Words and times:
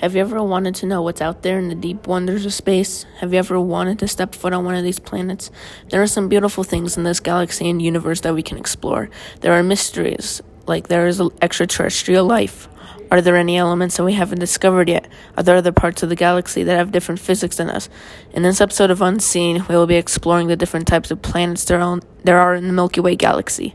Have 0.00 0.14
you 0.14 0.20
ever 0.20 0.40
wanted 0.40 0.76
to 0.76 0.86
know 0.86 1.02
what's 1.02 1.20
out 1.20 1.42
there 1.42 1.58
in 1.58 1.66
the 1.66 1.74
deep 1.74 2.06
wonders 2.06 2.46
of 2.46 2.54
space? 2.54 3.04
Have 3.18 3.32
you 3.32 3.40
ever 3.40 3.60
wanted 3.60 3.98
to 3.98 4.06
step 4.06 4.32
foot 4.32 4.52
on 4.52 4.64
one 4.64 4.76
of 4.76 4.84
these 4.84 5.00
planets? 5.00 5.50
There 5.90 6.00
are 6.00 6.06
some 6.06 6.28
beautiful 6.28 6.62
things 6.62 6.96
in 6.96 7.02
this 7.02 7.18
galaxy 7.18 7.68
and 7.68 7.82
universe 7.82 8.20
that 8.20 8.32
we 8.32 8.44
can 8.44 8.58
explore. 8.58 9.10
There 9.40 9.54
are 9.54 9.62
mysteries, 9.64 10.40
like 10.68 10.86
there 10.86 11.08
is 11.08 11.20
extraterrestrial 11.42 12.24
life. 12.24 12.68
Are 13.10 13.20
there 13.20 13.36
any 13.36 13.56
elements 13.56 13.96
that 13.96 14.04
we 14.04 14.12
haven't 14.12 14.38
discovered 14.38 14.88
yet? 14.88 15.08
Are 15.36 15.42
there 15.42 15.56
other 15.56 15.72
parts 15.72 16.04
of 16.04 16.10
the 16.10 16.14
galaxy 16.14 16.62
that 16.62 16.76
have 16.76 16.92
different 16.92 17.20
physics 17.20 17.56
than 17.56 17.68
us? 17.68 17.88
In 18.32 18.44
this 18.44 18.60
episode 18.60 18.92
of 18.92 19.02
Unseen, 19.02 19.66
we 19.68 19.74
will 19.74 19.88
be 19.88 19.96
exploring 19.96 20.46
the 20.46 20.54
different 20.54 20.86
types 20.86 21.10
of 21.10 21.22
planets 21.22 21.64
there 21.64 21.80
are 21.80 22.54
in 22.54 22.68
the 22.68 22.72
Milky 22.72 23.00
Way 23.00 23.16
galaxy. 23.16 23.74